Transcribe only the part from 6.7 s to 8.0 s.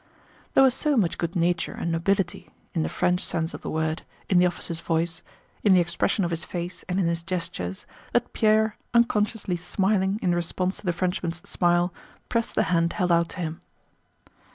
and in his gestures,